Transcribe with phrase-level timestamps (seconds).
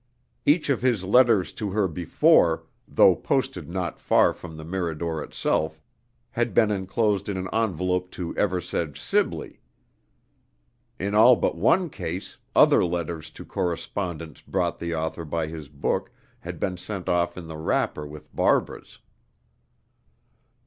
[0.47, 5.79] Each of his letters to her before, though posted not far from the Mirador itself,
[6.31, 9.59] had been enclosed in an envelope to Eversedge Sibley.
[10.97, 16.09] In all but one case, other letters to correspondents brought the author by his book
[16.39, 18.97] had been sent off in the wrapper with Barbara's.